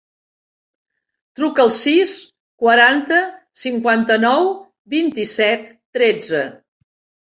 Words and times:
Truca 1.39 1.65
al 1.65 1.73
sis, 1.81 2.15
quaranta, 2.65 3.21
cinquanta-nou, 3.67 4.53
vint-i-set, 4.99 5.75
tretze. 5.97 6.47